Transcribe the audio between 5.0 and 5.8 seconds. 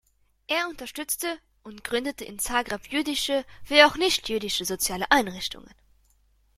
Einrichtungen.